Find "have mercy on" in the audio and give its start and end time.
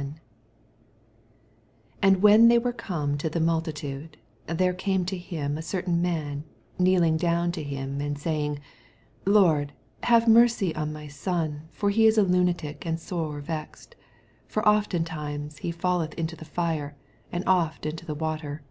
10.04-10.90